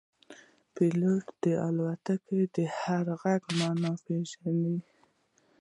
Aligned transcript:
پیلوټ 0.73 1.25
د 1.43 1.45
الوتکې 1.67 2.41
د 2.55 2.57
هر 2.79 3.05
غږ 3.21 3.43
معنا 3.59 3.91
پېژني. 4.05 4.77